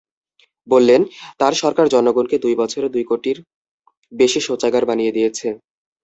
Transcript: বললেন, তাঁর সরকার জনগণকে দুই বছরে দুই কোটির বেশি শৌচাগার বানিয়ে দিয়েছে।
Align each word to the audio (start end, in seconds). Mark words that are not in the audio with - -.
বললেন, 0.67 1.01
তাঁর 1.39 1.53
সরকার 1.61 1.85
জনগণকে 1.93 2.37
দুই 2.43 2.55
বছরে 2.61 2.87
দুই 2.89 3.05
কোটির 3.09 3.37
বেশি 4.11 4.39
শৌচাগার 4.41 4.83
বানিয়ে 4.89 5.15
দিয়েছে। 5.17 5.47